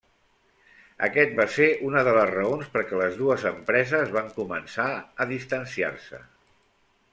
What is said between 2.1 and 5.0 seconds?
les raons perquè les dues empreses van començar